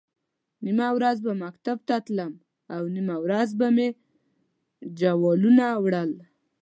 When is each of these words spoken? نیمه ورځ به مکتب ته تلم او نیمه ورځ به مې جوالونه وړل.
نیمه 0.65 0.87
ورځ 0.97 1.17
به 1.25 1.31
مکتب 1.43 1.77
ته 1.87 1.95
تلم 2.05 2.33
او 2.75 2.83
نیمه 2.95 3.15
ورځ 3.25 3.49
به 3.59 3.67
مې 3.75 3.87
جوالونه 4.99 5.65
وړل. 5.83 6.11